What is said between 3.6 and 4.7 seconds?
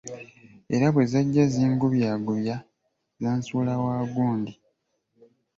wa gundi.